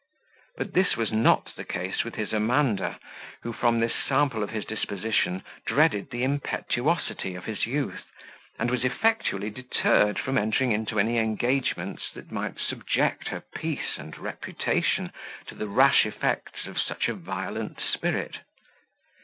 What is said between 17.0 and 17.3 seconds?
a